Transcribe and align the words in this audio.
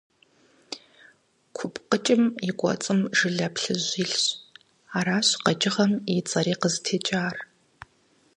КупкъыкӀым 1.55 2.23
и 2.47 2.49
кӀуэцӀым 2.59 2.99
жылэ 3.17 3.47
плъыжь 3.53 3.89
илъщ, 4.03 4.25
аращ 4.97 5.27
къэкӀыгъэм 5.43 5.91
и 6.13 6.15
цӀэри 6.27 6.53
къызытекӀар. 6.61 7.35